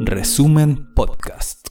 [0.00, 1.68] Resumen Podcast.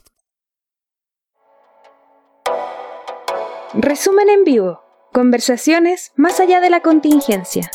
[3.74, 4.80] Resumen en vivo.
[5.12, 7.70] Conversaciones más allá de la contingencia.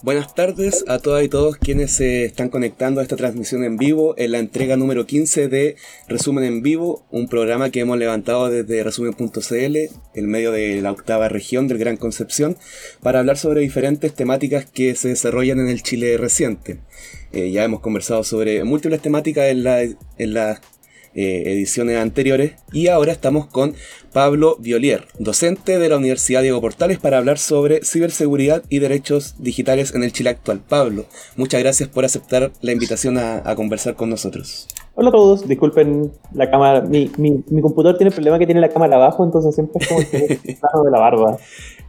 [0.00, 4.14] Buenas tardes a todas y todos quienes se están conectando a esta transmisión en vivo
[4.16, 5.74] en la entrega número 15 de
[6.06, 9.76] Resumen en Vivo, un programa que hemos levantado desde resumen.cl,
[10.14, 12.56] en medio de la octava región del Gran Concepción,
[13.02, 16.78] para hablar sobre diferentes temáticas que se desarrollan en el Chile reciente.
[17.32, 20.60] Eh, ya hemos conversado sobre múltiples temáticas en, la, en las
[21.14, 23.74] eh, ediciones anteriores y ahora estamos con
[24.12, 29.94] Pablo Violier, docente de la Universidad Diego Portales para hablar sobre ciberseguridad y derechos digitales
[29.94, 30.60] en el Chile actual.
[30.66, 31.04] Pablo,
[31.36, 34.68] muchas gracias por aceptar la invitación a, conversar con nosotros.
[34.94, 38.60] Hola a todos, disculpen la cámara, mi, mi, mi, computador tiene el problema que tiene
[38.60, 40.08] la cámara abajo, entonces siempre es como el
[40.84, 41.36] de la barba.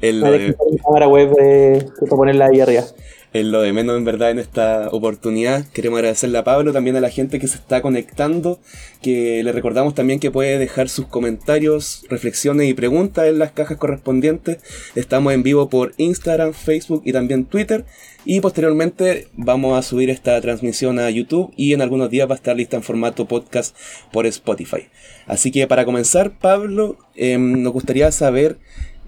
[0.01, 0.55] El, de...
[0.83, 2.83] cámara web de, de ponerla ahí arriba
[3.31, 5.65] es lo de menos en verdad en esta oportunidad.
[5.67, 8.59] Queremos agradecerle a Pablo, también a la gente que se está conectando,
[9.01, 13.77] que le recordamos también que puede dejar sus comentarios, reflexiones y preguntas en las cajas
[13.77, 14.57] correspondientes.
[14.95, 17.85] Estamos en vivo por Instagram, Facebook y también Twitter.
[18.25, 22.37] Y posteriormente vamos a subir esta transmisión a YouTube y en algunos días va a
[22.37, 23.75] estar lista en formato podcast
[24.11, 24.87] por Spotify.
[25.25, 28.57] Así que para comenzar, Pablo, em, nos gustaría saber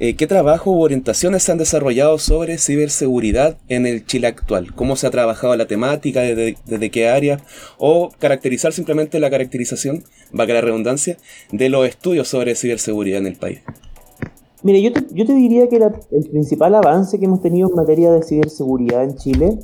[0.02, 4.73] eh, ¿Qué trabajo u orientaciones se han desarrollado sobre ciberseguridad en el Chile actual?
[4.73, 6.21] ¿Cómo se ha trabajado la temática?
[6.21, 7.39] ¿Desde, qué área?
[7.77, 10.03] O caracterizar simplemente la caracterización,
[10.38, 11.17] va a la redundancia,
[11.52, 13.59] de los estudios sobre ciberseguridad en el país.
[14.63, 18.11] Mire, yo te, yo te diría que el principal avance que hemos tenido en materia
[18.11, 19.59] de ciberseguridad en Chile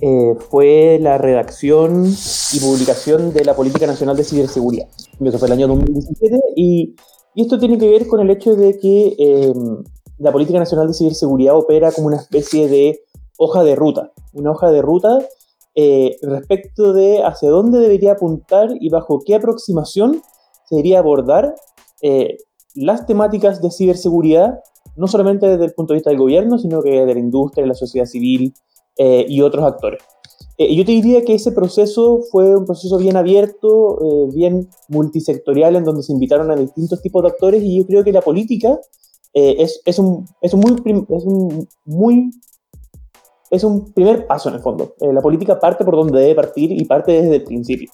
[0.00, 2.04] eh, fue la redacción
[2.52, 4.86] y publicación de la Política Nacional de Ciberseguridad.
[5.18, 6.94] Eso fue el año 2017 y
[7.38, 9.84] y esto tiene que ver con el hecho de que em,
[10.18, 12.98] la Política Nacional de Ciberseguridad opera como una especie de
[13.36, 15.20] hoja de ruta, una hoja de ruta
[15.76, 20.20] eh, respecto de hacia dónde debería apuntar y bajo qué aproximación
[20.64, 21.54] se debería abordar
[22.02, 22.38] eh,
[22.74, 24.58] las temáticas de ciberseguridad,
[24.96, 27.68] no solamente desde el punto de vista del gobierno, sino que de la industria, de
[27.68, 28.52] la sociedad civil
[28.96, 30.02] eh, y otros actores.
[30.56, 35.76] Eh, yo te diría que ese proceso fue un proceso bien abierto, eh, bien multisectorial,
[35.76, 38.78] en donde se invitaron a distintos tipos de actores y yo creo que la política
[39.34, 42.30] eh, es, es, un, es, un muy, es un muy
[43.50, 44.94] es un primer paso en el fondo.
[45.00, 47.90] la política parte por donde debe partir y parte desde el principio.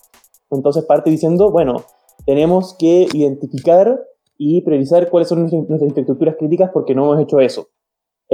[0.50, 1.84] Entonces parte diciendo, bueno,
[2.26, 4.00] tenemos que identificar
[4.36, 7.68] y priorizar cuáles son nuestras infraestructuras críticas porque no hemos hecho eso.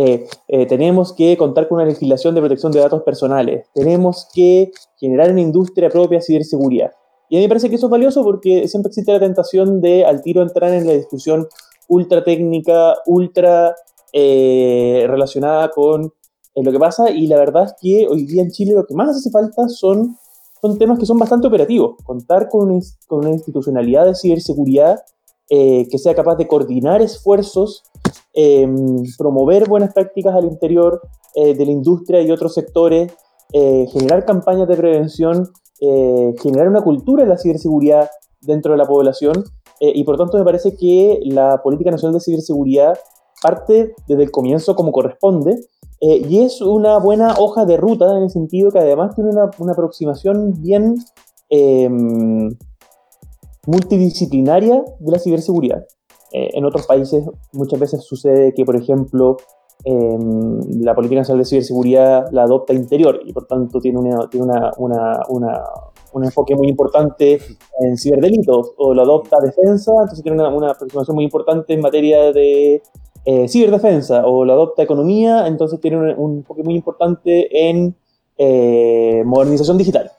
[0.03, 4.71] Eh, eh, tenemos que contar con una legislación de protección de datos personales, tenemos que
[4.97, 6.93] generar una industria propia de ciberseguridad.
[7.29, 10.07] Y a mí me parece que eso es valioso porque siempre existe la tentación de
[10.07, 11.47] al tiro entrar en la discusión
[11.87, 13.75] ultra técnica, ultra
[14.15, 16.15] eh, relacionada con
[16.55, 17.11] lo que pasa.
[17.11, 20.17] Y la verdad es que hoy día en Chile lo que más hace falta son,
[20.63, 25.01] son temas que son bastante operativos, contar con, con una institucionalidad de ciberseguridad
[25.49, 27.83] que sea capaz de coordinar esfuerzos
[28.33, 31.01] Em, promover buenas prácticas al interior
[31.35, 33.13] eh, de la industria y otros sectores,
[33.53, 35.49] eh, generar campañas de prevención,
[35.81, 38.09] eh, generar una cultura de la ciberseguridad
[38.41, 39.45] dentro de la población
[39.83, 42.99] y por tanto me parece que la Política Nacional de Ciberseguridad
[43.41, 45.59] parte desde el comienzo como corresponde
[46.03, 50.53] y es una buena hoja de ruta en el sentido que además tiene una, aproximación
[50.61, 50.97] bien
[51.49, 52.51] em,
[53.67, 55.87] multidisciplinaria de la ciberseguridad.
[56.33, 59.37] Eh, en otros países muchas veces sucede que, por ejemplo,
[59.85, 63.99] em, la Política Nacional de Ciberseguridad la adopta interior y por tanto tiene,
[64.31, 65.63] tiene una, una, una,
[66.13, 67.41] un enfoque muy importante
[67.81, 72.83] en ciberdelitos o la adopta defensa, entonces tiene una, aproximación muy importante en materia de
[73.25, 77.95] eh, ciberdefensa o la adopta economía, entonces tiene un, enfoque muy importante en
[78.39, 80.11] eh, modernización digital.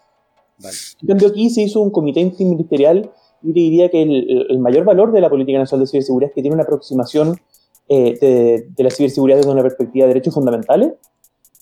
[1.01, 3.11] En cambio aquí se hizo un comité interministerial
[3.41, 6.63] diría que el, mayor valor de la Política Nacional de Ciberseguridad es que tiene una
[6.63, 7.37] aproximación
[7.89, 10.93] eh, de, la ciberseguridad desde una perspectiva de derechos fundamentales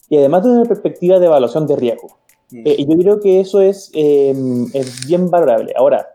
[0.10, 2.10] y además desde una perspectiva de evaluación de riesgo.
[2.52, 2.68] Mm.
[2.68, 5.74] Eh, y yo creo que eso es, em, es bien valorable.
[5.76, 6.08] Ahora,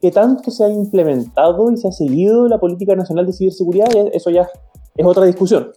[0.00, 3.88] ¿qué tanto se ha implementado y se ha seguido la Política Nacional de Ciberseguridad?
[4.12, 4.48] Eso ya
[4.96, 5.72] es otra discusión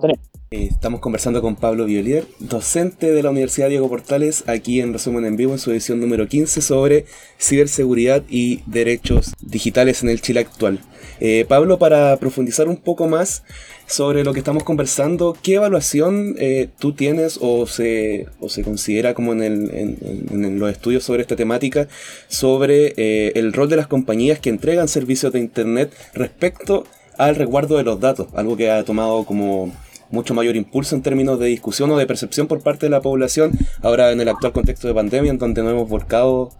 [0.00, 0.18] tener.
[0.50, 5.24] Eh, estamos conversando con Pablo Violier, docente de la Universidad Diego Portales, aquí en Resumen
[5.24, 7.06] en Vivo en su edición número 15 sobre
[7.40, 10.78] ciberseguridad y derechos digitales en el Chile actual.
[11.18, 13.42] Eh, Pablo, para profundizar un poco más
[13.86, 19.12] sobre lo que estamos conversando, ¿qué evaluación eh, tú tienes o se, o se considera
[19.12, 21.88] como en, en, los estudios sobre esta temática
[22.28, 22.94] sobre
[23.30, 26.84] el rol de las compañías que entregan servicios de Internet respecto
[27.18, 28.28] al resguardo de los datos?
[28.34, 29.70] Algo que ha tomado como
[30.10, 33.52] mucho mayor impulso en términos de discusión o de percepción por parte de la población,
[33.82, 36.50] ahora en el actual contexto de pandemia, en donde nos hemos volcado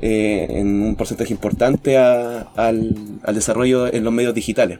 [0.00, 2.94] eh, en un porcentaje importante al,
[3.34, 4.78] desarrollo en los medios digitales.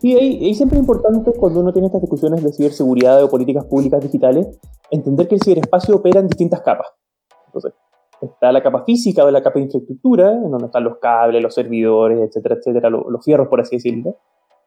[0.00, 4.00] Sí, y siempre es importante cuando uno tiene estas discusiones de ciberseguridad o políticas públicas
[4.00, 4.46] digitales,
[4.90, 6.86] entender que el ciberespacio opera en distintas capas.
[7.46, 7.72] Entonces,
[8.20, 11.54] está la capa física o la capa de infraestructura, en donde están los cables, los
[11.54, 14.16] servidores, etcétera, etcétera, los, fierros, por así decirlo.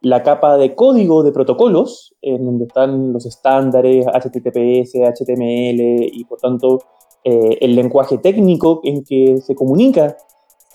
[0.02, 6.40] La capa de código de protocolos, en donde están los estándares HTTPS, HTML y por
[6.40, 6.80] tanto
[7.24, 10.18] eh, el lenguaje técnico en que se comunica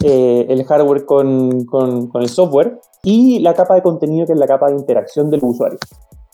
[0.04, 4.46] eh, el hardware con, con, el software y la capa de contenido que es la
[4.46, 5.78] capa de interacción del usuario.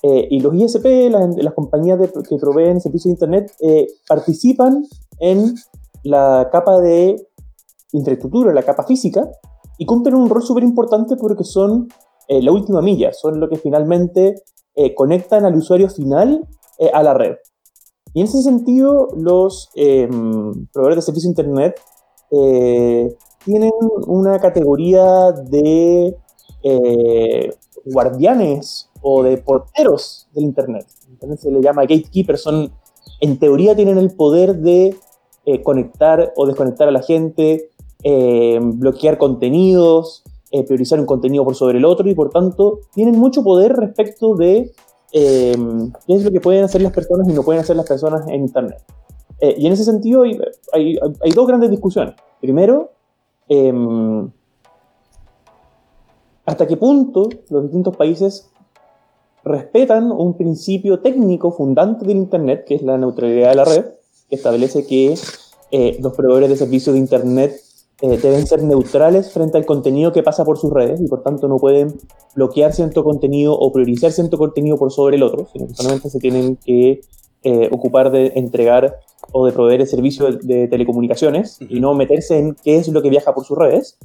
[0.03, 1.99] Eh, y los ISP, las, compañías
[2.29, 3.53] que proveen servicios de Internet,
[4.07, 4.85] participan
[5.19, 5.55] en
[6.03, 7.17] la capa de
[7.93, 9.31] infraestructura, la capa física,
[9.79, 11.89] y cumplen un rol súper importante porque son
[12.29, 14.35] la última milla, son lo que finalmente
[14.97, 16.47] conectan al usuario final
[16.93, 17.37] a la red.
[18.15, 21.81] Y en ese sentido, los em, proveedores de servicio Internet
[22.31, 23.15] eh,
[23.45, 23.73] tienen
[24.07, 26.17] una categoría de
[26.63, 27.55] eh,
[27.87, 30.87] guardianes o de porteros del Internet.
[31.09, 32.71] Internet se le llama gatekeepers, son,
[33.21, 34.95] en teoría tienen el poder de
[35.47, 37.71] eh, conectar o desconectar a la gente,
[38.61, 40.25] bloquear contenidos,
[40.67, 44.73] priorizar un contenido por sobre el otro y por tanto tienen mucho poder respecto de
[45.13, 45.57] eh,
[46.07, 48.43] qué es lo que pueden hacer las personas y no pueden hacer las personas en
[48.43, 48.83] Internet.
[49.41, 50.99] Eh, y en ese sentido hay,
[51.35, 52.15] dos grandes discusiones.
[52.41, 52.93] Primero,
[53.49, 54.31] em,
[56.47, 58.51] hasta qué punto los distintos países
[59.45, 63.85] respetan un principio técnico fundante del Internet, que es la neutralidad de la red,
[64.29, 65.15] que establece que
[65.73, 67.55] eh, los proveedores de servicios de Internet
[68.03, 71.47] eh, deben ser neutrales frente al contenido que pasa por sus redes y por tanto
[71.47, 71.95] no pueden
[72.35, 76.19] bloquear cierto contenido o priorizar cierto contenido por sobre el otro, sino que solamente se
[76.19, 77.03] tienen que
[77.45, 78.99] eh, ocupar de entregar
[79.31, 83.09] o de proveer el servicio de, telecomunicaciones y no meterse en qué es lo que
[83.09, 83.99] viaja por sus redes.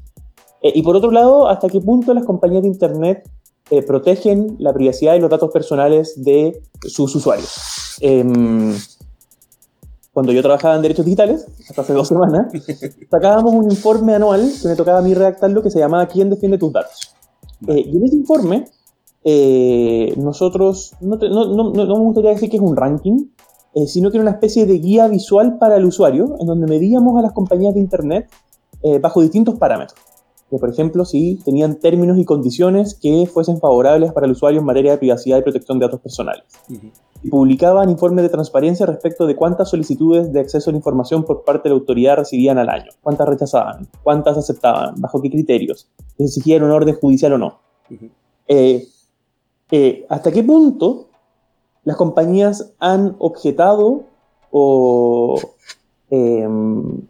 [0.61, 3.27] Eh, y por otro lado, hasta qué punto las compañías de Internet
[3.87, 7.97] protegen la privacidad y los datos personales de sus usuarios.
[7.99, 8.73] Em,
[10.17, 12.47] cuando yo trabajaba en derechos digitales, hasta hace dos semanas,
[13.11, 16.57] sacábamos un informe anual que me tocaba a mí redactarlo que se llamaba ¿Quién defiende
[16.57, 17.15] tus datos?
[17.67, 18.65] Eh, y en ese informe,
[19.23, 23.27] eh, nosotros, no, no, no, me gustaría decir que es un ranking,
[23.75, 27.19] eh, sino que era una especie de guía visual para el usuario, en donde medíamos
[27.19, 28.27] a las compañías de Internet
[28.99, 29.99] bajo distintos parámetros.
[30.49, 34.91] Por ejemplo, si tenían términos y condiciones que fuesen favorables para el usuario en materia
[34.91, 36.45] de privacidad y protección de datos personales.
[37.29, 41.67] Publicaban informes de transparencia respecto de cuántas solicitudes de acceso a la información por parte
[41.67, 46.63] de la autoridad recibían al año, cuántas rechazaban, cuántas aceptaban, bajo qué criterios, si exigían
[46.63, 47.59] un orden judicial o no.
[48.47, 48.87] Eh,
[49.71, 51.07] eh, ¿Hasta qué punto
[51.83, 54.03] las compañías han objetado
[54.51, 55.37] o
[56.09, 57.01] em,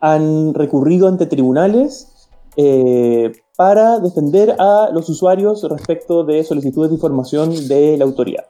[0.00, 2.11] han recurrido ante tribunales
[2.56, 8.44] eh, para defender a los usuarios respecto de solicitudes de información de la autoridad?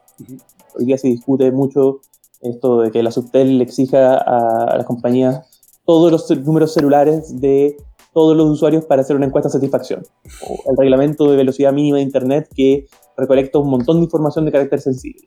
[0.74, 2.00] Hoy día se discute mucho
[2.40, 5.48] esto de que la Subtel le exija a, las compañías
[5.84, 7.76] todos los números celulares de
[8.12, 10.02] todos los usuarios para hacer una encuesta de satisfacción.
[10.48, 14.52] O el reglamento de velocidad mínima de Internet que recolecta un montón de información de
[14.52, 15.26] carácter sensible.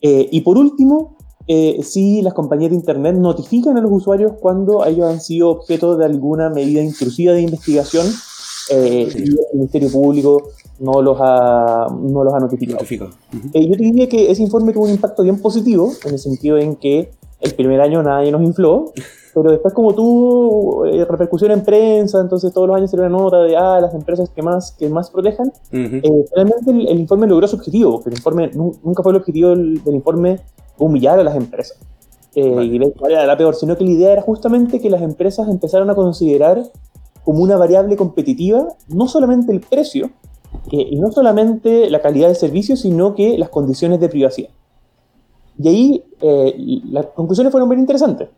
[0.00, 1.16] Eh, y por último,
[1.48, 5.96] eh, si las compañías de Internet notifican a los usuarios cuando ellos han sido objeto
[5.96, 8.06] de alguna medida intrusiva de investigación.
[8.70, 12.84] Eh, y el Ministerio Público no los ha, no los ha notificado.
[13.54, 16.58] Eh, yo te diría que ese informe tuvo un impacto bien positivo, en el sentido
[16.58, 18.92] en que el primer año nadie nos infló,
[19.34, 23.38] pero después como tuvo eh, repercusión en prensa, entonces todos los años se una nota
[23.42, 27.92] de ah, las empresas que más, que más protejan, realmente el, informe logró su objetivo,
[27.92, 30.40] porque el informe nunca fue el objetivo del, informe
[30.78, 31.78] humillar a las empresas.
[32.34, 35.48] Y ver cuál era la peor, sino que la idea era justamente que las empresas
[35.48, 36.62] empezaron a considerar
[37.24, 40.10] como una variable competitiva no solamente el precio,
[40.70, 44.50] y no solamente la calidad del servicio, sino que las condiciones de privacidad.
[45.58, 48.28] Y ahí eh, las conclusiones fueron bien interesantes.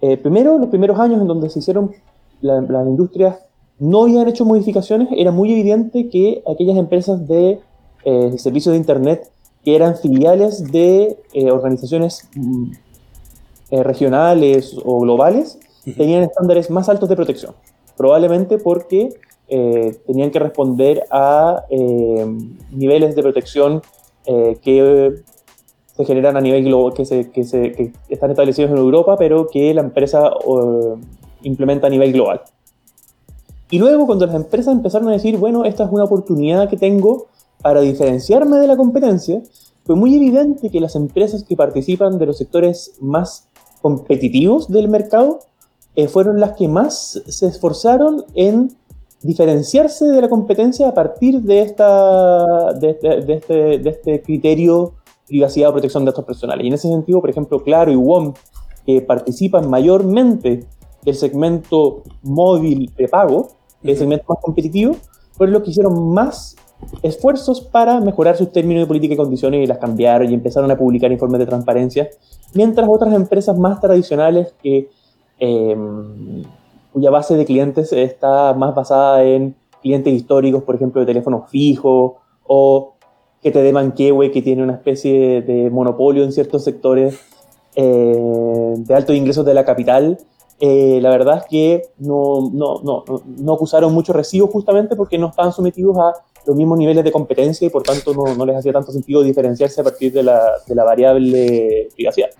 [0.00, 1.92] Eh, primero, los primeros años en donde se hicieron
[2.40, 3.38] las industrias
[3.78, 7.60] no habían hecho modificaciones, era muy evidente que aquellas empresas de
[8.04, 9.30] eh, servicios de Internet
[9.64, 11.18] que eran filiales de
[11.50, 12.72] organizaciones mm,
[13.70, 15.58] regionales o globales
[15.96, 17.54] tenían estándares más altos de protección
[17.96, 19.10] probablemente porque
[19.48, 22.26] eh, tenían que responder a eh,
[22.70, 23.82] niveles de protección
[24.26, 25.22] eh, que
[25.94, 29.46] se generan a nivel global, que, se, que, se, que están establecidos en Europa, pero
[29.46, 30.32] que la empresa
[31.42, 32.40] implementa a nivel global.
[33.70, 37.26] Y luego cuando las empresas empezaron a decir, bueno, esta es una oportunidad que tengo
[37.62, 39.42] para diferenciarme de la competencia,
[39.84, 43.48] fue muy evidente que las empresas que participan de los sectores más
[43.80, 45.40] competitivos del mercado
[45.96, 48.76] eh, fueron las que más se esforzaron en
[49.22, 54.94] diferenciarse de la competencia a partir de, esta, de, este, este, de este criterio
[55.26, 56.64] privacidad o protección de datos personales.
[56.64, 58.34] Y en ese sentido, por ejemplo, Claro y WOM,
[58.84, 60.66] que participan mayormente
[61.02, 63.48] del segmento móvil prepago,
[63.82, 64.96] el segmento más competitivo,
[65.32, 66.56] fueron los que hicieron más
[67.02, 70.76] esfuerzos para mejorar sus términos de política y condiciones y las cambiaron y empezaron a
[70.76, 72.10] publicar informes de transparencia,
[72.54, 74.54] mientras otras empresas más tradicionales
[75.38, 76.42] em,
[76.92, 82.12] cuya base de clientes está más basada en clientes históricos, por ejemplo, de teléfonos fijos
[82.46, 82.92] o
[83.42, 87.18] que te de Manquehue, que tiene una especie de monopolio en ciertos sectores
[87.74, 90.18] eh, de altos ingresos de la capital,
[90.60, 95.30] eh, la verdad es que no, no, no, no acusaron mucho recibo justamente porque no
[95.30, 96.12] estaban sometidos a
[96.46, 99.84] los mismos niveles de competencia y por tanto no, les hacía tanto sentido diferenciarse a
[99.84, 102.30] partir de la, de la variable privacidad.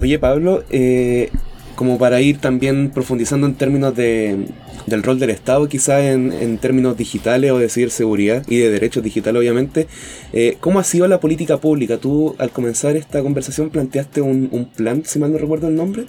[0.00, 1.30] Oye Pablo, eh,
[1.74, 4.46] como para ir también profundizando en términos de,
[4.86, 9.02] del rol del Estado, quizás en, en, términos digitales o de ciberseguridad y de derechos
[9.02, 9.86] digitales, obviamente,
[10.32, 11.98] eh, ¿cómo ha sido la política pública?
[11.98, 16.06] Tú al comenzar esta conversación planteaste un, plan, si mal no recuerdo el nombre,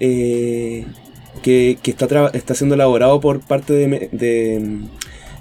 [0.00, 0.86] eh,
[1.42, 4.80] que, que, está, está siendo elaborado por parte de,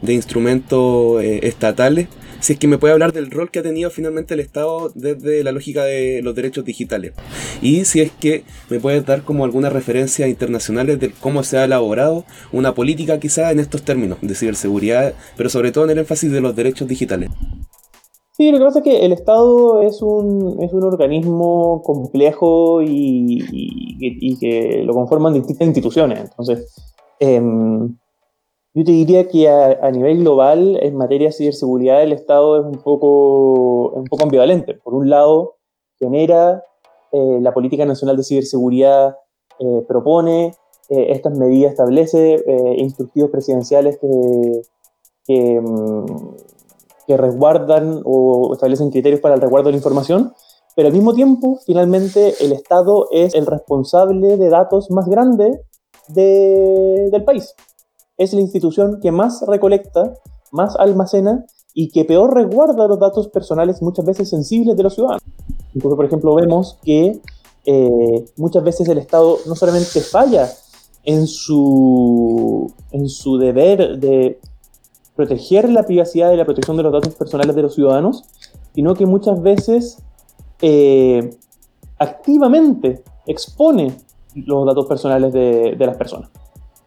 [0.04, 2.08] de instrumentos eh, estatales.
[2.42, 5.46] Si es que me puede hablar del rol que ha tenido finalmente el Estado desde
[5.46, 7.14] la lógica de los derechos digitales.
[7.62, 11.64] Y si es que me puede dar como algunas referencias internacionales de cómo se ha
[11.64, 16.34] elaborado una política quizá en estos términos de ciberseguridad, pero sobre todo en el énfasis
[16.34, 17.30] de los derechos digitales.
[18.34, 24.38] Sí, lo que pasa es que el Estado es un, es un organismo complejo y,
[24.42, 26.20] que lo conforman distintas instituciones.
[26.20, 26.74] Entonces,
[27.22, 27.40] eh,
[28.76, 32.82] yo te diría que a, nivel global, en materia de ciberseguridad, el Estado es un
[32.82, 34.74] poco, un poco ambivalente.
[34.74, 35.58] Por un lado,
[36.00, 36.64] genera
[37.12, 39.16] eh, la Política Nacional de Ciberseguridad,
[39.60, 40.56] eh, propone
[40.90, 42.44] eh, estas medidas, establece
[42.78, 44.62] instructivos presidenciales que,
[45.26, 45.62] que,
[47.06, 50.34] que resguardan o establecen criterios para el resguardo de la información,
[50.76, 55.62] pero al mismo tiempo, finalmente, el Estado es el responsable de datos más grande
[56.08, 57.54] de, del país
[58.24, 60.14] es la institución que más recolecta,
[60.52, 65.24] más almacena y que peor resguarda los datos personales muchas veces sensibles de los ciudadanos.
[65.74, 67.20] Entonces, por ejemplo, vemos que
[67.66, 70.50] eh, muchas veces el Estado no solamente falla
[71.04, 74.40] en su, en su deber de
[75.16, 78.24] proteger la privacidad y la protección de los datos personales de los ciudadanos,
[78.74, 79.98] sino que muchas veces
[80.62, 81.38] eh,
[82.00, 83.96] activamente expone
[84.36, 86.30] los datos personales de, de las personas.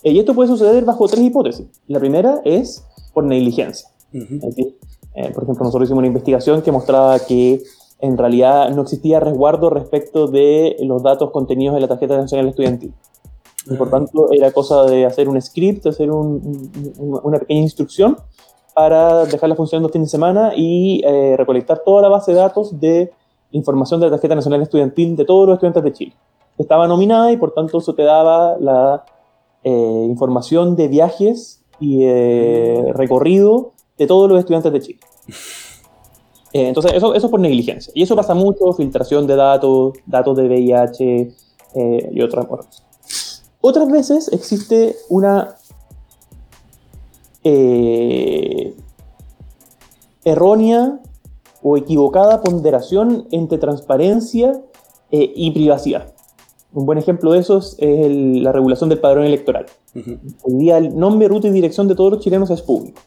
[0.07, 1.67] Eh, y esto puede suceder bajo tres hipótesis.
[1.89, 3.89] La primera es por negligencia.
[4.15, 4.37] Uh -huh.
[4.37, 4.79] es decir,
[5.17, 7.61] eh, por ejemplo, nosotros hicimos una investigación que mostraba que
[7.99, 12.95] en realidad no existía resguardo respecto de los datos contenidos en la tarjeta nacional estudiantil.
[13.69, 18.17] Y por tanto, era cosa de hacer un script, hacer un, un, una pequeña instrucción
[18.75, 23.11] para dejarla funcionando fin de semana y eh, recolectar toda la base de datos de
[23.51, 26.15] información de la tarjeta nacional estudiantil de todos los estudiantes de Chile.
[26.59, 29.05] Estaba nominada y por tanto eso te daba la
[29.69, 35.01] eh, información de viajes y eh, recorrido de todos los estudiantes de Chile.
[36.53, 37.93] Eh, entonces, eso, eso por negligencia.
[37.93, 41.35] Y eso pasa mucho, filtración de datos, datos de VIH
[42.13, 42.85] y otras cosas.
[43.61, 45.57] Otras veces existe una
[50.25, 51.01] errónea
[51.61, 54.63] o equivocada ponderación entre transparencia
[55.11, 56.16] y privacidad.
[56.76, 59.64] Un buen ejemplo de eso es el, la regulación del padrón electoral.
[59.95, 60.18] Uh -huh.
[60.42, 63.00] Hoy día el nombre, ruta y dirección de todos los chilenos es público.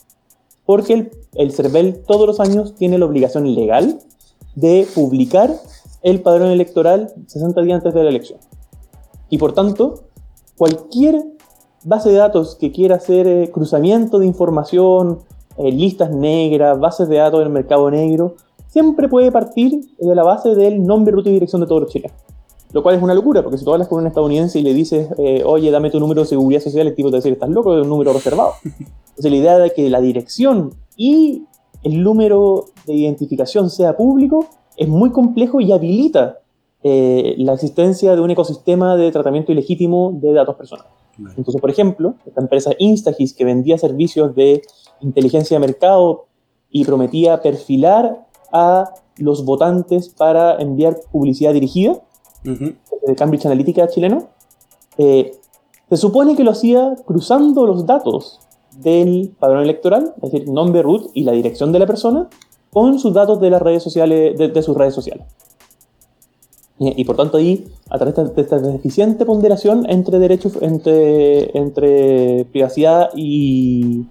[0.65, 3.99] Porque el, el CERVEL todos los años tiene la obligación legal
[4.55, 5.51] de publicar
[6.01, 8.39] el padrón electoral 60 días antes de la elección.
[9.29, 10.05] Y por tanto,
[10.57, 11.23] cualquier
[11.83, 15.19] base de datos que quiera hacer eh, cruzamiento de información,
[15.57, 18.33] eh, listas negras, bases de datos del mercado negro,
[18.67, 22.17] siempre puede partir de la base del nombre, ruta y dirección de todos los chilenos.
[22.71, 25.09] Lo cual es una locura, porque si tú hablas con un estadounidense y le dices,
[25.17, 27.49] eh, oye, dame tu número de seguridad social, el tipo te va a decir, estás
[27.49, 28.53] loco, es un número reservado.
[28.63, 31.45] Entonces la idea de que la dirección y
[31.83, 34.45] el número de identificación sea público
[34.77, 36.39] es muy complejo y habilita
[36.83, 40.91] eh, la existencia de un ecosistema de tratamiento ilegítimo de datos personales.
[41.17, 41.35] Vale.
[41.37, 44.61] Entonces, por ejemplo, esta empresa Instagis que vendía servicios de
[45.01, 46.27] inteligencia de mercado
[46.69, 51.99] y prometía perfilar a los votantes para enviar publicidad dirigida,
[52.45, 52.75] uh -huh.
[53.07, 54.29] de Cambridge Analytica chileno,
[54.97, 55.31] eh,
[55.89, 58.39] se supone que lo hacía cruzando los datos
[58.77, 62.29] del padrón electoral, es decir, nombre, root y la dirección de la persona,
[62.71, 65.25] con sus datos de las redes sociales, de, sus redes sociales.
[66.77, 73.09] Y, por tanto ahí, a través de esta deficiente ponderación entre derechos, entre, entre privacidad
[73.15, 74.05] y,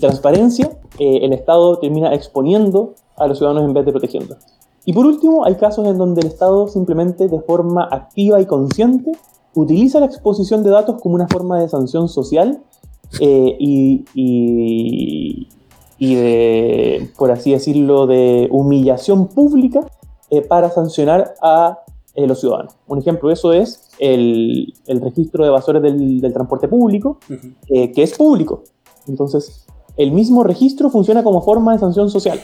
[0.00, 4.36] transparencia, eh, el Estado termina exponiendo a los ciudadanos en vez de protegiendo.
[4.84, 9.12] Y por último, hay casos en donde el Estado simplemente de forma activa y consciente
[9.54, 12.62] utiliza la exposición de datos como una forma de sanción social
[13.20, 14.04] eh, y,
[15.98, 19.80] y, de, por así decirlo, de humillación pública
[20.30, 21.78] eh, para sancionar a
[22.14, 22.76] eh, los ciudadanos.
[22.86, 27.18] Un ejemplo de eso es el, el registro de evasores del, del transporte público,
[27.66, 28.64] que es público.
[29.06, 32.40] Entonces, el mismo registro funciona como forma de sanción social.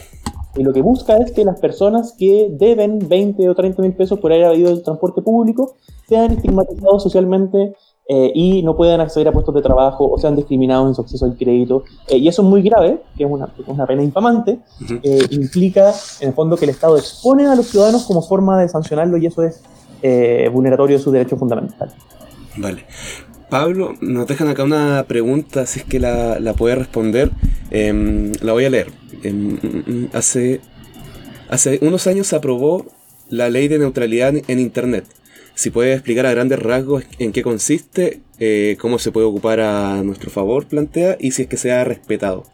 [0.55, 4.19] Y lo que busca es que las personas que deben 20 o 30 mil pesos
[4.19, 5.75] por haber habido el transporte público
[6.07, 7.73] sean estigmatizados socialmente
[8.13, 11.23] eh, y no puedan acceder a puestos de trabajo o sean discriminados en su acceso
[11.23, 11.83] al crédito.
[12.09, 14.59] Eh, y eso es muy grave, que es una, una pena infamante,
[15.03, 18.67] eh, implica en el fondo que el Estado expone a los ciudadanos como forma de
[18.67, 19.61] sancionarlo y eso es
[20.51, 21.93] vulneratorio de sus derechos fundamentales.
[22.57, 22.83] Vale.
[23.51, 27.31] Pablo, nos dejan acá una pregunta, si es que la, la puede responder.
[27.69, 28.87] Em, la voy a leer.
[29.23, 29.57] Em,
[30.13, 30.61] hace,
[31.49, 32.85] hace unos años se aprobó
[33.27, 35.03] la ley de neutralidad en Internet.
[35.53, 40.01] Si puede explicar a grandes rasgos en qué consiste, eh, cómo se puede ocupar a
[40.01, 42.45] nuestro favor, plantea, y si es que se ha respetado.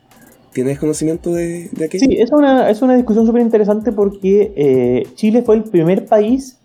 [0.52, 2.08] ¿Tienes conocimiento de, de aquello?
[2.10, 6.58] Sí, es una, es una discusión súper interesante porque eh, Chile fue el primer país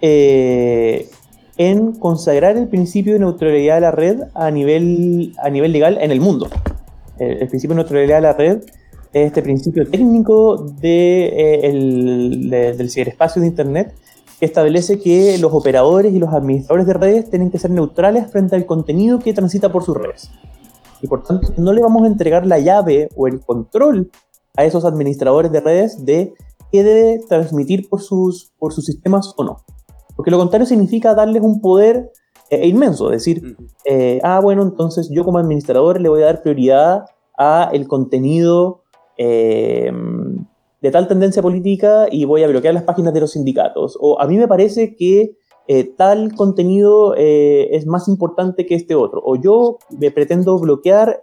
[0.00, 1.08] eh,
[1.58, 6.10] en consagrar el principio de neutralidad de la red a nivel, a nivel legal en
[6.10, 6.48] el mundo.
[7.18, 8.62] El, principio de neutralidad de la red
[9.12, 13.94] es este principio técnico de, eh, del ciberespacio de Internet
[14.38, 18.54] que establece que los operadores y los administradores de redes tienen que ser neutrales frente
[18.54, 20.30] al contenido que transita por sus redes.
[21.00, 24.10] Y por tanto, no le vamos a entregar la llave o el control
[24.56, 26.34] a esos administradores de redes de
[26.70, 29.64] qué debe transmitir por sus, por sus sistemas o no.
[30.16, 32.10] Porque lo contrario significa darles un poder
[32.48, 37.04] eh, inmenso, decir, eh, ah, bueno, entonces yo como administrador le voy a dar prioridad
[37.36, 38.84] a el contenido
[39.18, 39.90] eh,
[40.80, 43.98] de tal tendencia política y voy a bloquear las páginas de los sindicatos.
[44.00, 45.36] O a mí me parece que
[45.96, 49.20] tal contenido es más importante que este otro.
[49.24, 51.20] O yo me pretendo bloquear,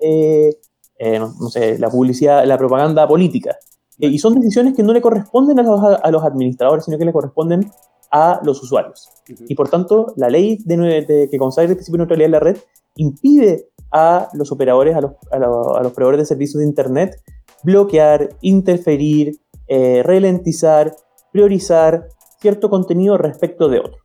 [1.00, 3.56] no, sé, la publicidad, la propaganda política.
[3.98, 7.14] y son decisiones que no le corresponden a los, a los administradores, sino que le
[7.14, 7.72] corresponden
[8.14, 9.10] a los usuarios.
[9.50, 12.58] Y por tanto, la ley de, que consagra el principio de neutralidad de la red
[12.96, 17.20] impide a los operadores, a los, a, proveedores de servicios de Internet,
[17.64, 20.96] bloquear, interferir, eh, ralentizar,
[21.32, 22.08] priorizar
[22.40, 23.98] cierto contenido respecto de otro.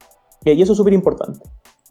[0.43, 1.41] Y eso es súper importante.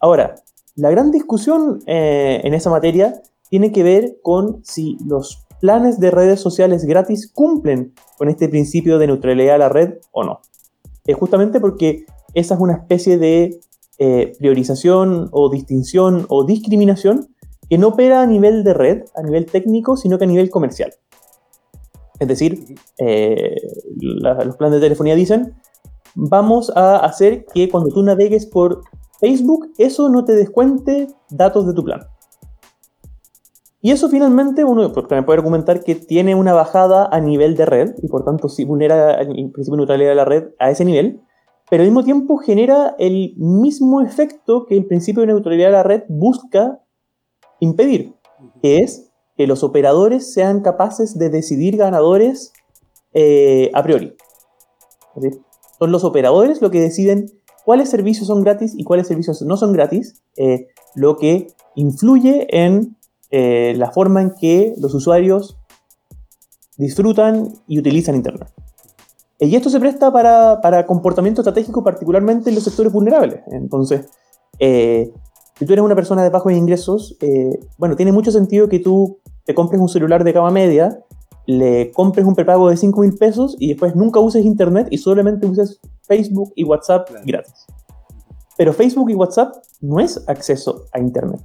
[0.00, 0.34] Ahora,
[0.74, 6.10] la gran discusión eh, en esa materia tiene que ver con si los planes de
[6.10, 10.40] redes sociales gratis cumplen con este principio de neutralidad de la red o no
[11.08, 13.60] es justamente porque esa es una especie de
[13.98, 17.34] eh, priorización o distinción o discriminación
[17.68, 20.92] que no opera a nivel de red, a nivel técnico, sino que a nivel comercial.
[22.20, 23.56] Es decir, eh,
[23.96, 25.54] los planes de telefonía dicen,
[26.14, 28.82] vamos a hacer que cuando tú navegues por
[29.18, 32.02] Facebook, eso no te descuente datos de tu plan.
[33.80, 37.94] Y eso finalmente uno también puede argumentar que tiene una bajada a nivel de red
[38.02, 41.20] y por tanto sí vulnera el principio de neutralidad de la red a ese nivel,
[41.70, 45.82] pero al mismo tiempo genera el mismo efecto que el principio de neutralidad de la
[45.84, 46.82] red busca
[47.60, 48.14] impedir,
[48.62, 52.52] que es que los operadores sean capaces de decidir ganadores
[53.14, 54.16] eh, a priori.
[55.78, 57.26] son los operadores los que deciden
[57.64, 62.97] cuáles servicios son gratis y cuáles servicios no son gratis, eh, lo que influye en
[63.30, 65.58] eh, la forma en que los usuarios
[66.76, 68.50] disfrutan y utilizan Internet.
[69.40, 73.40] Y esto se presta para, para comportamiento estratégico, particularmente en los sectores vulnerables.
[73.52, 74.06] Entonces,
[74.58, 75.12] eh,
[75.58, 79.18] si tú eres una persona de bajos ingresos, eh, bueno, tiene mucho sentido que tú
[79.44, 81.04] te compres un celular de gama media,
[81.46, 85.46] le compres un prepago de 5 mil pesos y después nunca uses Internet y solamente
[85.46, 87.66] uses Facebook y WhatsApp gratis.
[88.56, 91.40] Pero Facebook y WhatsApp no es acceso a Internet.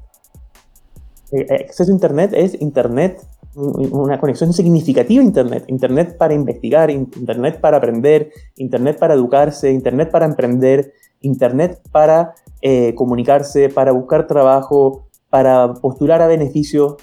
[1.34, 5.66] Eh, eh, acceso a Internet es Internet, una conexión significativa a Internet.
[5.68, 12.94] Internet para investigar, Internet para aprender, Internet para educarse, Internet para emprender, Internet para eh,
[12.94, 16.96] comunicarse, para buscar trabajo, para postular a beneficios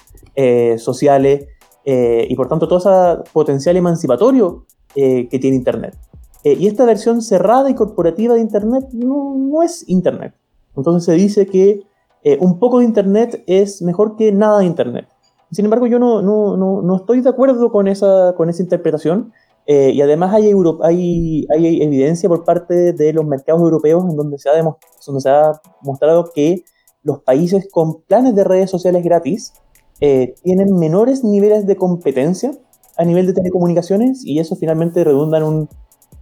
[0.77, 1.47] sociales
[1.83, 4.65] y por tanto todo ese potencial emancipatorio
[4.95, 5.97] que tiene Internet.
[6.43, 10.33] y esta versión cerrada y corporativa de Internet no es Internet.
[10.75, 11.81] Entonces se dice que
[12.23, 15.07] eh, un poco de Internet es mejor que nada de Internet.
[15.51, 19.33] Sin embargo, yo no, no, no, no estoy de acuerdo con esa, con esa interpretación
[19.67, 24.39] Eh, y además hay, hay, hay, evidencia por parte de los mercados europeos en donde
[24.39, 25.51] se, ha donde se ha
[25.83, 26.63] mostrado que
[27.03, 29.53] los países con planes de redes sociales gratis
[29.99, 32.51] eh, tienen menores niveles de competencia
[32.97, 35.69] a nivel de telecomunicaciones y eso finalmente redunda en, un,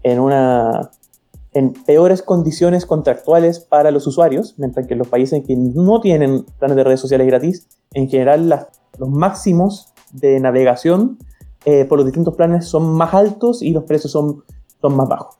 [0.04, 0.92] en, una,
[1.54, 6.78] en peores condiciones contractuales para los usuarios, mientras que los países que no tienen planes
[6.78, 11.18] de redes sociales gratis, en general los máximos de navegación
[11.66, 14.44] eh, por los distintos planes son más altos y los precios son,
[14.82, 15.38] son más bajos.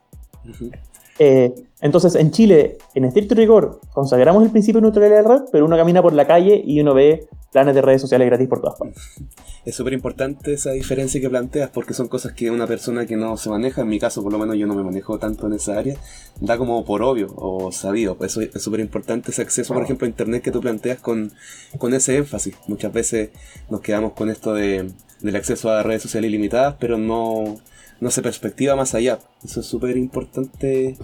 [1.18, 5.64] Eh, entonces, en Chile, en estricto rigor, consagramos el principio de neutralidad de red, pero
[5.64, 8.78] uno camina por la calle y uno ve planes de redes sociales gratis por todas
[8.78, 9.02] partes.
[9.62, 13.36] Es súper importante esa diferencia que planteas porque son cosas que una persona que no
[13.36, 15.78] se maneja, en mi caso por lo menos yo no me manejo tanto en esa
[15.78, 15.96] área,
[16.40, 18.16] da como por obvio o sabido.
[18.22, 21.30] Eso es súper importante ese acceso, por ejemplo, a Internet que tú planteas con,
[21.76, 22.54] con ese énfasis.
[22.68, 23.30] Muchas veces
[23.68, 24.90] nos quedamos con esto de,
[25.20, 27.60] del acceso a redes sociales ilimitadas, pero no,
[28.00, 29.18] no se perspectiva más allá.
[29.44, 30.96] Eso es súper importante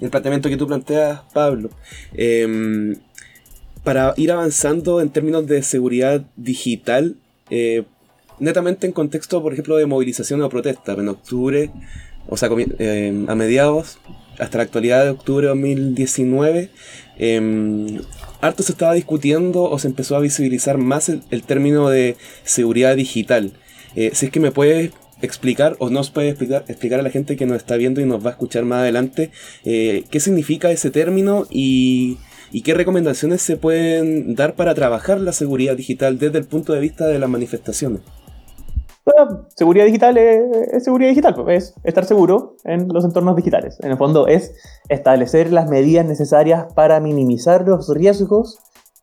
[0.00, 1.70] el planteamiento que tú planteas, Pablo.
[2.14, 2.96] Em,
[3.84, 7.16] para ir avanzando en términos de seguridad digital,
[7.50, 7.84] eh,
[8.38, 11.70] netamente en contexto, por ejemplo, de movilización o protesta, en octubre,
[12.28, 13.98] o sea, em, a mediados,
[14.38, 16.70] hasta la actualidad de octubre de 2019,
[17.18, 18.00] em,
[18.40, 23.52] harto se estaba discutiendo o se empezó a visibilizar más el, término de seguridad digital.
[23.96, 27.36] Eh, si es que me puedes explicar o nos puede explicar, explicar a la gente
[27.36, 29.30] que nos está viendo y nos va a escuchar más adelante
[29.64, 32.18] eh, qué significa ese término y,
[32.64, 37.06] qué recomendaciones se pueden dar para trabajar la seguridad digital desde el punto de vista
[37.06, 38.00] de las manifestaciones.
[39.04, 43.78] Bueno, seguridad digital es, seguridad digital, pues, es estar seguro en los entornos digitales.
[43.80, 44.52] En el fondo es
[44.88, 48.58] establecer las medidas necesarias para minimizar los riesgos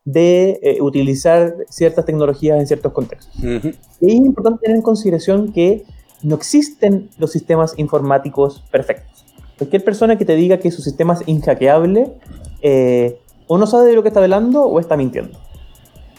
[0.07, 3.33] de eh, utilizar ciertas tecnologías en ciertos contextos.
[3.43, 5.83] Y es importante tener en consideración que
[6.23, 9.25] no existen los sistemas informáticos perfectos.
[9.57, 12.13] Cualquier persona que te diga que su sistema es inhackeable,
[12.61, 15.37] eh, o no sabe de lo que está hablando o está mintiendo.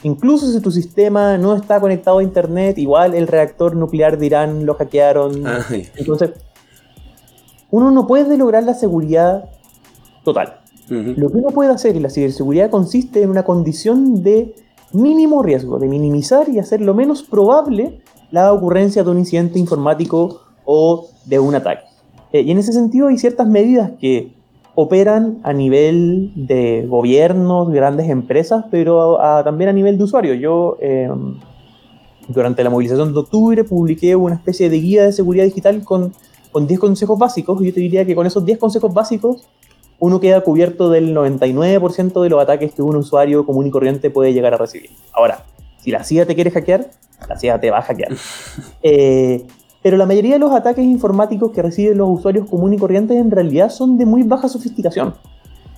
[0.03, 4.65] Incluso si tu sistema no está conectado a internet, igual el reactor nuclear de Irán
[4.65, 5.43] lo hackearon.
[5.95, 6.31] Entonces,
[7.69, 9.49] uno no puede lograr la seguridad
[10.23, 10.59] total.
[10.89, 14.55] Lo que uno puede hacer y la ciberseguridad consiste en una condición de
[14.91, 20.41] mínimo riesgo, de minimizar y hacer lo menos probable la ocurrencia de un incidente informático
[20.65, 21.85] o de un ataque.
[22.31, 24.33] Eh, y en ese sentido hay ciertas medidas que
[24.75, 30.33] operan a nivel de gobiernos, grandes empresas, pero también a nivel de usuario.
[30.35, 31.37] Yo em,
[32.29, 36.13] durante la movilización de octubre publiqué una especie de guía de seguridad digital con,
[36.51, 39.49] con 10 consejos básicos y yo te diría que con esos 10 consejos básicos
[39.99, 44.31] uno queda cubierto del 99% de los ataques que un usuario común y corriente puede
[44.31, 44.91] llegar a recibir.
[45.11, 45.43] Ahora,
[45.79, 46.89] si la CIA te quiere hackear,
[47.27, 48.13] la CIA te va a hackear.
[48.83, 49.45] Eh,
[49.81, 53.31] pero la mayoría de los ataques informáticos que reciben los usuarios comunes y corrientes en
[53.31, 55.13] realidad son de muy baja sofisticación.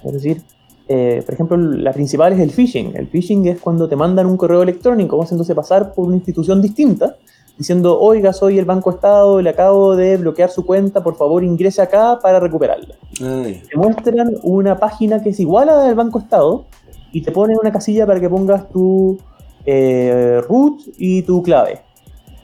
[0.03, 0.41] Es decir,
[0.87, 2.95] eh, por ejemplo, la principal es el phishing.
[2.95, 7.15] El phishing es cuando te mandan un correo electrónico haciéndose pasar por una institución distinta,
[7.57, 11.81] diciendo, oiga, soy el Banco Estado, le acabo de bloquear su cuenta, por favor ingrese
[11.81, 12.95] acá para recuperarla.
[13.17, 16.65] Te muestran una página que es igual a la del Banco Estado
[17.11, 19.17] y te ponen una casilla para que pongas tu
[19.65, 21.81] eh, root y tu clave.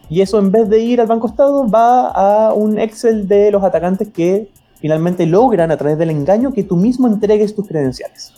[0.10, 3.63] Y eso en vez de ir al banco estado va a un Excel de los
[3.63, 4.49] atacantes que
[4.80, 8.34] finalmente logran a través del engaño que tú mismo entregues tus credenciales.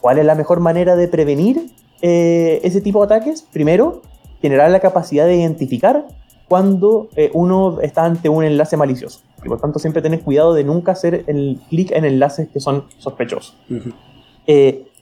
[0.00, 1.70] ¿Cuál es la mejor manera de prevenir
[2.02, 3.46] eh, ese tipo de ataques?
[3.52, 4.02] Primero,
[4.42, 6.06] generar la capacidad de identificar
[6.48, 9.20] cuando eh, uno está ante un enlace malicioso.
[9.42, 12.84] Y por tanto siempre tenés cuidado de nunca hacer el clic en enlaces que son
[12.98, 13.56] sospechosos.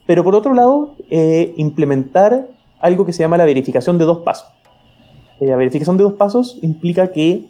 [0.05, 0.95] pero por otro lado,
[1.57, 2.47] implementar
[2.81, 4.47] algo que se llama la verificación de dos pasos.
[5.39, 7.49] Eh, la verificación de dos pasos implica que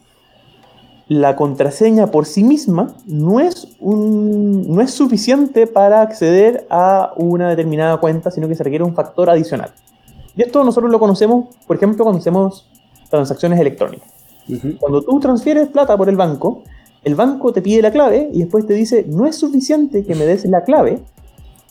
[1.07, 7.49] la contraseña por sí misma no es, un, no es suficiente para acceder a una
[7.49, 9.71] determinada cuenta, sino que se requiere un factor adicional.
[10.37, 12.69] Y esto nosotros lo conocemos, por ejemplo, cuando hacemos
[13.09, 14.09] transacciones electrónicas.
[14.79, 16.63] Cuando tú transfieres plata por el banco,
[17.03, 20.25] el banco te pide la clave y después te dice, no es suficiente que me
[20.25, 20.99] des la clave,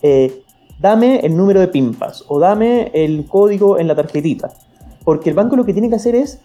[0.03, 0.42] eh,
[0.81, 4.51] dame el número de PIMPAS o dame el código en la tarjetita.
[5.05, 6.40] Porque el banco lo que tiene que hacer es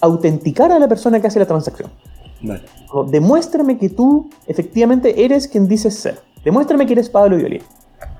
[0.00, 1.90] autenticar a la persona que hace la transacción.
[3.08, 6.18] Demuéstrame que tú efectivamente eres quien dices ser.
[6.44, 7.62] Demuéstrame que eres Pablo Violi.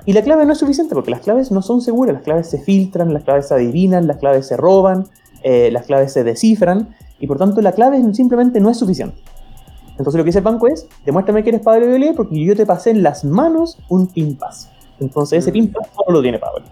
[0.06, 2.58] Y la clave no es suficiente porque las claves no son seguras, las claves se
[2.58, 5.06] filtran, las claves se adivinan, las claves se roban,
[5.42, 9.20] eh, las claves se descifran y por tanto la clave simplemente no es suficiente.
[9.90, 12.64] Entonces lo que dice el banco es, demuéstrame que eres Pablo Violi porque yo te
[12.64, 14.70] pasé en las manos un PIMPAS.
[15.02, 16.64] Entonces ese PIN solo lo tiene Pablo.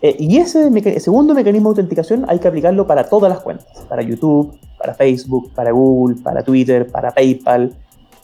[0.00, 4.02] Eh, y ese segundo mecanismo de autenticación hay que aplicarlo para todas las cuentas, para
[4.02, 7.74] YouTube, para Facebook, para Google, para Twitter, para PayPal,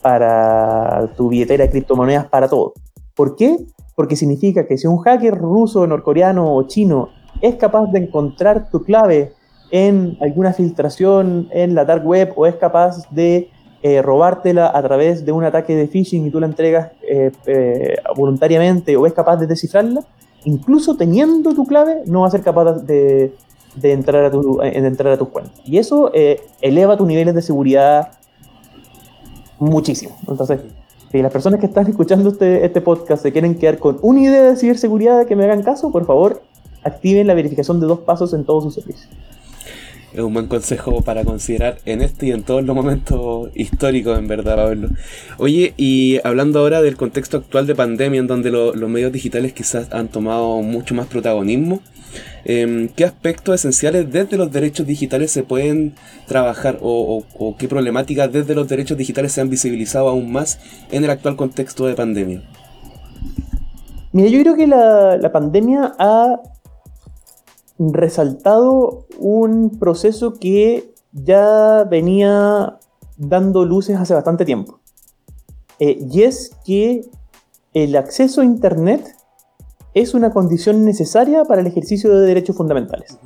[0.02, 2.74] para tu billetera de criptomonedas, para todo.
[3.14, 3.56] ¿Por qué?
[3.94, 7.08] Porque significa que si un hacker ruso, norcoreano o chino
[7.40, 9.32] es capaz de encontrar tu clave
[9.70, 13.50] en alguna filtración en la dark web o es capaz de
[13.82, 17.96] eh, robártela a través de un ataque de phishing y tú la entregas eh, eh,
[18.14, 20.04] voluntariamente o es capaz de descifrarla,
[20.44, 23.32] incluso teniendo tu clave, no va a ser capaz de,
[23.82, 25.54] entrar, a tu, de entrar a tus cuentas.
[25.64, 26.12] Y eso
[26.60, 28.12] eleva tus niveles de seguridad
[29.58, 30.14] muchísimo.
[30.28, 30.60] Entonces,
[31.10, 34.42] si las personas que están escuchando este, este podcast se quieren quedar con una idea
[34.42, 36.42] de ciberseguridad que me hagan caso, por favor,
[36.82, 39.08] activen la verificación de dos pasos en todos sus servicios
[40.12, 44.26] es un buen consejo para considerar en este y en todos los momentos históricos, en
[44.26, 44.88] verdad, Pablo.
[45.38, 49.92] Oye, y hablando ahora del contexto actual de pandemia, en donde los medios digitales quizás
[49.92, 51.80] han tomado mucho más protagonismo,
[52.44, 55.94] em, ¿qué aspectos esenciales desde los derechos digitales se pueden
[56.26, 57.24] trabajar o,
[57.58, 60.58] qué problemáticas desde los derechos digitales se han visibilizado aún más
[60.90, 62.42] en el actual contexto de pandemia?
[64.12, 66.40] Mira, yo creo que la, la pandemia ha
[67.80, 72.78] resaltado un proceso que ya venía
[73.16, 74.80] dando luces hace bastante tiempo.
[75.78, 77.08] Eh, y es que
[77.72, 79.16] el acceso a Internet
[79.94, 83.18] es una condición necesaria para el ejercicio de derechos fundamentales.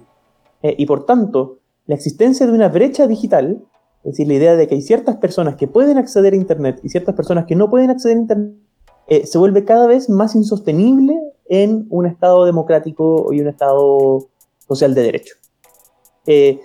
[0.63, 3.65] Eh, y por tanto, la existencia de una brecha digital,
[4.05, 6.89] es decir, la idea de que hay ciertas personas que pueden acceder a Internet y
[6.91, 8.55] ciertas personas que no pueden acceder a Internet,
[9.09, 14.29] eh, se vuelve cada vez más insostenible en un Estado democrático y un Estado
[14.67, 15.35] social de derecho.
[16.27, 16.61] Eh,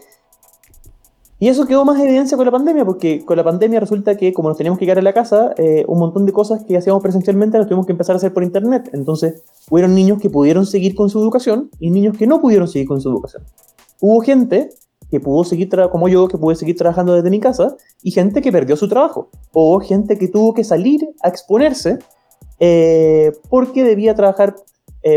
[1.41, 4.49] y eso quedó más evidencia con la pandemia, porque con la pandemia resulta que como
[4.49, 7.57] nos teníamos que quedar en la casa, eh, un montón de cosas que hacíamos presencialmente
[7.57, 8.89] las tuvimos que empezar a hacer por internet.
[8.91, 12.89] Entonces, hubieron niños que pudieron seguir con su educación y niños que no pudieron seguir
[12.89, 13.43] con su educación.
[14.01, 14.69] Hubo gente
[15.09, 18.51] que pudo seguir, como yo, que pude seguir trabajando desde mi casa, y gente que
[18.51, 21.97] perdió su trabajo, o gente que tuvo que salir a exponerse
[22.59, 24.55] eh, porque debía trabajar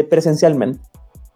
[0.09, 0.81] presencialmente.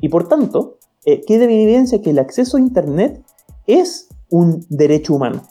[0.00, 0.75] Y por tanto,
[1.06, 3.22] eh, queda en evidencia que el acceso a Internet
[3.66, 5.42] es un derecho humano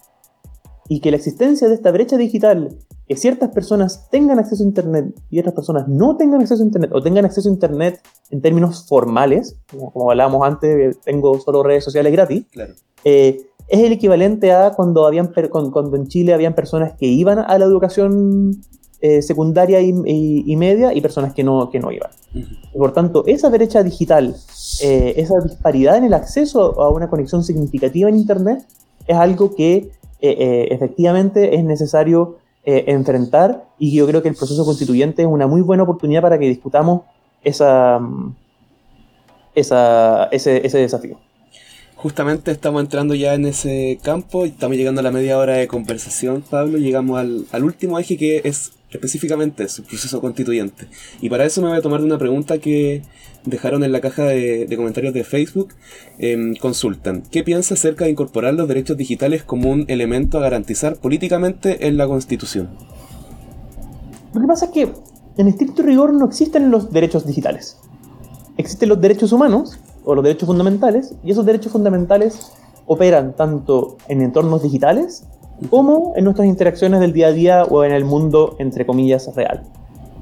[0.89, 5.19] y que la existencia de esta brecha digital, que ciertas personas tengan acceso a Internet
[5.29, 8.85] y otras personas no tengan acceso a Internet o tengan acceso a Internet en términos
[8.87, 12.45] formales, como, hablábamos antes, tengo solo redes sociales gratis,
[13.05, 17.57] eh, es el equivalente a cuando, habían, cuando en Chile habían personas que iban a
[17.57, 18.61] la educación
[19.01, 19.93] eh, secundaria y,
[20.55, 22.09] media y personas que no, que no iban.
[22.73, 24.35] Por tanto, esa brecha digital
[24.81, 28.65] eh, esa disparidad en el acceso a una conexión significativa en Internet
[29.07, 35.21] es algo que eh, efectivamente es necesario enfrentar y yo creo que el proceso constituyente
[35.21, 37.01] es una muy buena oportunidad para que discutamos
[37.43, 38.35] esa, mm,
[39.53, 41.17] esa, ese, ese desafío.
[42.05, 45.67] Justamente estamos entrando ya en ese campo y estamos llegando a la media hora de
[45.67, 46.77] conversación, Pablo.
[46.77, 50.87] Llegamos al, último eje que es específicamente su proceso constituyente.
[51.19, 53.01] Y para eso me voy a tomar de una pregunta que
[53.43, 55.73] dejaron en la caja de, comentarios de Facebook.
[56.19, 60.97] Em, consultan, ¿qué piensa acerca de incorporar los derechos digitales como un elemento a garantizar
[60.97, 62.69] políticamente en la Constitución?
[64.31, 64.93] Lo que pasa es que
[65.37, 67.79] en estricto rigor no existen los derechos digitales.
[68.57, 72.51] Existen los derechos humanos o los derechos fundamentales y esos derechos fundamentales
[72.85, 75.25] operan tanto en entornos digitales
[75.69, 79.63] como en nuestras interacciones del día a día o en el mundo, entre comillas, real.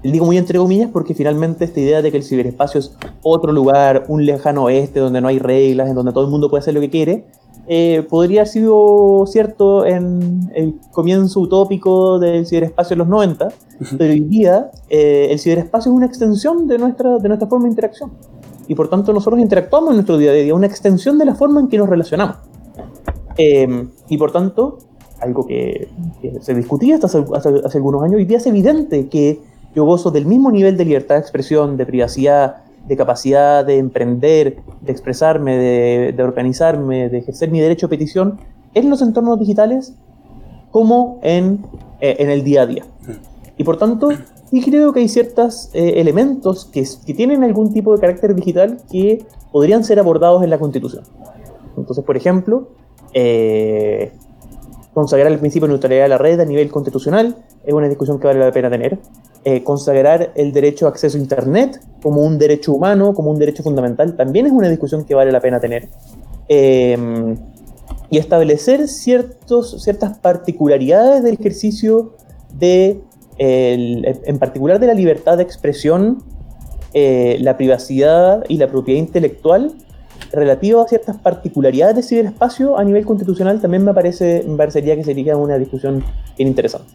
[0.03, 4.03] Digo muy entre comillas porque finalmente esta idea de que el ciberespacio es otro lugar,
[4.09, 6.81] un lejano oeste donde no hay reglas, en donde todo el mundo puede hacer lo
[6.81, 7.25] que quiere,
[7.65, 13.47] eh, podría haber sido cierto en el comienzo utópico del ciberespacio en los 90,
[13.97, 17.69] pero hoy día eh, el ciberespacio es una extensión de nuestra, de nuestra forma de
[17.69, 18.11] interacción.
[18.67, 21.59] Y por tanto nosotros interactuamos en nuestro día a día, una extensión de la forma
[21.59, 22.37] en que nos relacionamos.
[23.37, 24.77] Eh, y por tanto,
[25.19, 25.89] algo que,
[26.41, 29.39] se discutía hasta hace, algunos años, y día es evidente que
[29.75, 34.57] yo gozo del mismo nivel de libertad de expresión, de privacidad, de capacidad de emprender,
[34.81, 38.39] de expresarme, de, organizarme, de ejercer mi derecho a petición
[38.73, 39.93] en los entornos digitales
[40.71, 41.65] como en,
[42.01, 42.83] eh, en el día a día.
[43.57, 44.09] Y por tanto,
[44.53, 46.85] sí creo que hay ciertos eh, elementos que,
[47.15, 51.03] tienen algún tipo de carácter digital que podrían ser abordados en la Constitución.
[51.75, 52.69] Entonces, por ejemplo,
[53.15, 54.11] eh,
[54.93, 57.35] consagrar el principio de neutralidad de la red a nivel constitucional
[57.65, 58.99] es una discusión que vale la pena tener.
[59.43, 63.63] Eh, consagrar el derecho a acceso a Internet como un derecho humano, como un derecho
[63.63, 65.89] fundamental, también es una discusión que vale la pena tener.
[66.47, 67.35] Eh,
[68.11, 72.13] y establecer ciertos, ciertas particularidades del ejercicio
[72.53, 73.01] de,
[73.37, 76.23] en particular de la libertad de expresión,
[76.93, 79.71] eh, la privacidad y la propiedad intelectual,
[80.31, 85.03] relativo a ciertas particularidades del ciberespacio a nivel constitucional también me, parece, me parecería que
[85.03, 86.03] sería una discusión
[86.37, 86.93] bien interesante.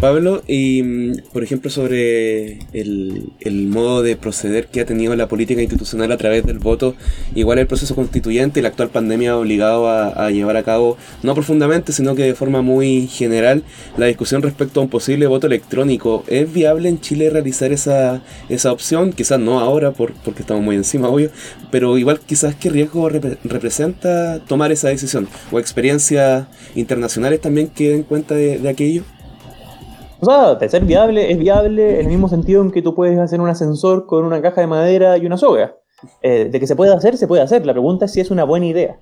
[0.00, 3.32] Pablo, y mm, por ejemplo sobre el,
[3.68, 6.94] modo de proceder que ha tenido la política institucional a través del voto,
[7.34, 11.34] igual el proceso constituyente y la actual pandemia ha obligado a, llevar a cabo, no
[11.34, 13.62] profundamente, sino que de forma muy general,
[13.96, 16.24] la discusión respecto a un posible voto electrónico.
[16.26, 19.12] ¿Es viable en Chile realizar esa, esa opción?
[19.12, 21.30] Quizás no ahora, por, porque estamos muy encima, obvio,
[21.70, 28.02] pero igual quizás qué riesgo representa tomar esa decisión, o experiencias internacionales también que den
[28.02, 29.04] cuenta de aquello.
[30.22, 33.18] O sea, de ser viable, es viable en el mismo sentido en que tú puedes
[33.18, 35.74] hacer un ascensor con una caja de madera y una soga.
[36.22, 37.66] Eh, de que se puede hacer, se puede hacer.
[37.66, 39.00] La pregunta es si es una buena idea.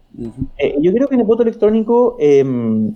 [0.56, 2.94] Eh, yo creo que en el voto electrónico em,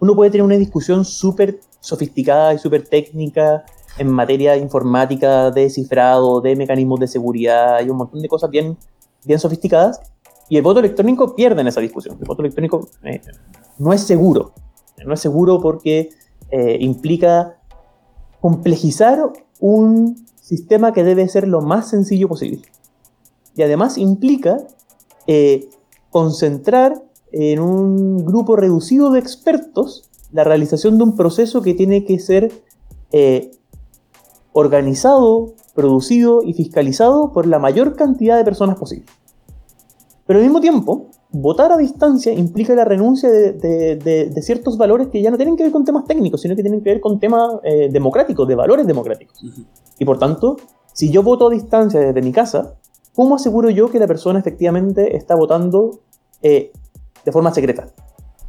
[0.00, 3.64] uno puede tener una discusión súper sofisticada y súper técnica
[3.98, 8.76] en materia informática, de cifrado, de mecanismos de seguridad y un montón de cosas bien,
[9.24, 10.00] bien sofisticadas.
[10.48, 12.16] Y el voto electrónico pierde en esa discusión.
[12.20, 13.20] El voto electrónico eh,
[13.78, 14.50] no es seguro.
[15.06, 16.10] No es seguro porque
[16.50, 17.58] eh, implica
[18.40, 22.62] complejizar un sistema que debe ser lo más sencillo posible.
[23.56, 24.58] Y además implica
[25.26, 25.68] eh,
[26.10, 27.02] concentrar
[27.32, 32.52] en un grupo reducido de expertos la realización de un proceso que tiene que ser
[33.12, 33.52] eh,
[34.52, 39.06] organizado, producido y fiscalizado por la mayor cantidad de personas posible.
[40.26, 45.30] Pero al mismo tiempo, votar a distancia implica la renuncia de, ciertos valores que ya
[45.30, 47.88] no tienen que ver con temas técnicos, sino que tienen que ver con temas eh,
[47.90, 49.42] democráticos, de valores democráticos.
[49.98, 50.56] Y por tanto,
[50.92, 52.74] si yo voto a distancia desde mi casa,
[53.14, 56.00] ¿cómo aseguro yo que la persona efectivamente está votando
[56.40, 56.72] eh,
[57.24, 57.88] de forma secreta?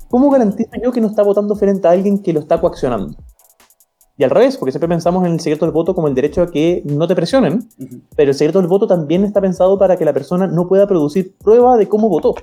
[0.10, 3.18] ¿Cómo garantizo yo que no está votando frente a alguien que lo está coaccionando?
[4.18, 6.50] Y al revés, porque siempre pensamos en el secreto del voto como el derecho a
[6.50, 7.68] que no te presionen,
[8.16, 11.36] pero el secreto del voto también está pensado para que la persona no pueda producir
[11.38, 12.36] prueba de cómo votó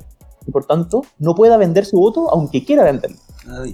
[0.46, 3.16] y por tanto no pueda vender su voto aunque quiera venderlo.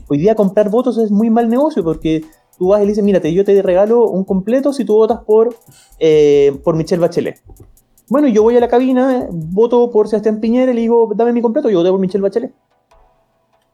[0.09, 2.24] Hoy día comprar votos es muy mal negocio porque
[2.59, 5.54] tú vas y le dices, mírate, yo te regalo un completo si tú votas por,
[5.98, 7.40] eh, por Michelle Bachelet.
[8.09, 11.42] Bueno, yo voy a la cabina, voto por Sebastián Piñera y le digo, dame mi
[11.42, 12.54] completo, yo voto por Michelle Bachelet.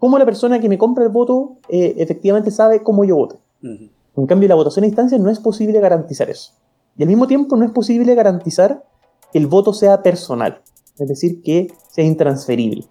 [0.00, 3.38] ¿Cómo la persona que me compra el voto eh, efectivamente sabe cómo yo voto?
[3.62, 6.52] En cambio, la votación a distancia no es posible garantizar eso.
[6.96, 8.84] Y al mismo tiempo no es posible garantizar
[9.32, 10.60] que el voto sea personal
[10.98, 12.84] es decir, que sea intransferible.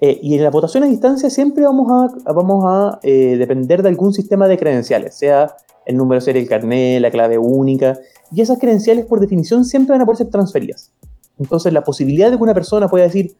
[0.00, 3.88] Eh, y en la votación a distancia siempre vamos a, vamos a eh, depender de
[3.90, 5.54] algún sistema de credenciales, sea
[5.86, 7.98] el número serie del carnet, la clave única,
[8.32, 10.92] y esas credenciales por definición siempre van a poder ser transferidas.
[11.38, 13.36] Entonces la posibilidad de que una persona pueda decir,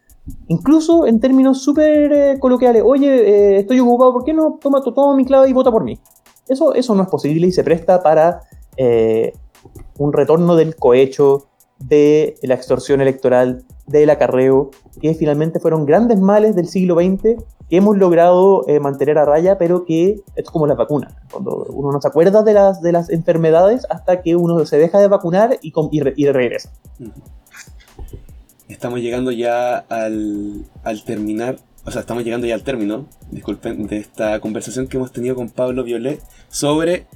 [0.49, 5.25] incluso en términos súper eh, coloquiales, oye, estoy ocupado, ¿por qué no toma, toma mi
[5.25, 5.99] clave y vota por mí?
[6.49, 8.43] Eso, eso no es posible y se presta para
[9.99, 11.47] un retorno del cohecho,
[11.79, 14.71] de la extorsión electoral, del acarreo,
[15.01, 19.59] que finalmente fueron grandes males del siglo XX que hemos logrado eh, mantener a raya,
[19.59, 21.17] pero que es como la vacuna.
[21.31, 25.01] Cuando uno no se acuerda de las, de las enfermedades hasta que uno se deja
[25.01, 26.71] de vacunar y, y, regresa.
[28.69, 33.99] Estamos llegando ya al, al terminar o sea, estamos llegando ya al término, disculpen, de
[33.99, 36.19] esta conversación que hemos tenido con Pablo Violet
[36.49, 37.07] sobre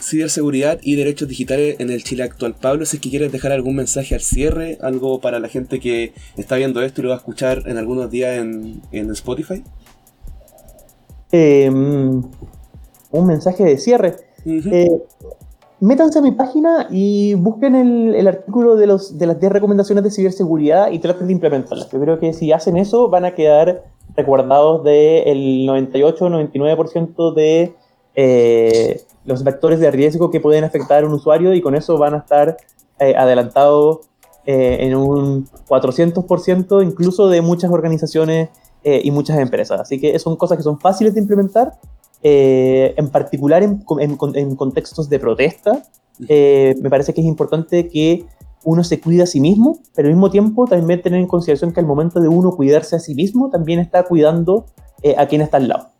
[0.00, 2.54] ciberseguridad y derechos digitales en el Chile actual.
[2.60, 6.12] Pablo, si es que quieres dejar algún mensaje al cierre, algo para la gente que
[6.36, 9.62] está viendo esto y lo va a escuchar en algunos días en, Spotify.
[11.32, 12.22] Em,
[13.10, 14.16] un mensaje de cierre.
[14.46, 14.90] Eh,
[15.80, 20.10] métanse a mi página y busquen el, artículo de, los, de las 10 recomendaciones de
[20.10, 21.90] ciberseguridad y traten de implementarlas.
[21.90, 23.84] Yo creo que si hacen eso van a quedar
[24.16, 27.74] recuerdados del 98-99% de
[28.22, 32.14] eh, los vectores de riesgo que pueden afectar a un usuario y con eso van
[32.14, 32.58] a estar
[32.98, 34.00] eh, adelantados
[34.44, 38.50] eh, en un 400% incluso de muchas organizaciones
[38.84, 39.80] eh, y muchas empresas.
[39.80, 41.78] Así que son cosas que son fáciles de implementar,
[42.22, 45.84] en particular en, en, contextos de protesta.
[46.18, 48.26] me parece que es importante que
[48.62, 51.80] uno se cuida a sí mismo, pero al mismo tiempo también tener en consideración que
[51.80, 54.66] al momento de uno cuidarse a sí mismo, también está cuidando
[55.16, 55.99] a quien está al lado.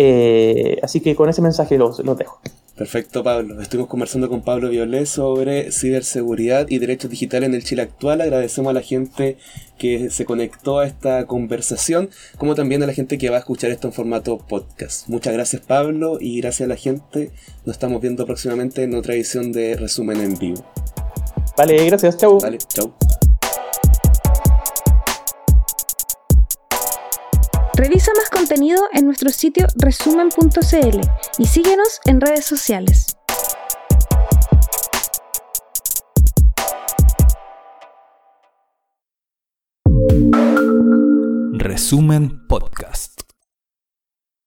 [0.00, 2.40] Eh, así que con ese mensaje los, los dejo.
[2.76, 3.60] Perfecto, Pablo.
[3.60, 8.20] Estuvimos conversando con Pablo Violet sobre ciberseguridad y derechos digitales en el Chile actual.
[8.20, 9.36] Agradecemos a la gente
[9.78, 13.72] que se conectó a esta conversación, como también a la gente que va a escuchar
[13.72, 15.08] esto en formato podcast.
[15.08, 17.32] Muchas gracias, Pablo, y gracias a la gente.
[17.66, 20.64] Nos estamos viendo próximamente en otra edición de Resumen en Vivo.
[21.56, 22.16] Vale, gracias.
[22.16, 22.38] Chau.
[22.38, 22.94] Vale, chau.
[27.78, 31.00] Revisa más contenido en nuestro sitio resumen.cl
[31.38, 33.16] y síguenos en redes sociales.
[41.52, 43.17] Resumen Podcast.